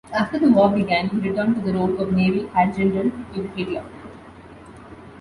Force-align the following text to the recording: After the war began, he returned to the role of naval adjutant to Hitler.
After 0.11 0.39
the 0.39 0.49
war 0.49 0.67
began, 0.71 1.09
he 1.09 1.17
returned 1.29 1.53
to 1.57 1.61
the 1.61 1.73
role 1.73 2.01
of 2.01 2.11
naval 2.11 2.49
adjutant 2.55 3.13
to 3.35 3.43
Hitler. 3.49 3.85